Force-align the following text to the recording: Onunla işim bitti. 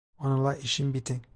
Onunla 0.19 0.55
işim 0.55 0.93
bitti. 0.93 1.21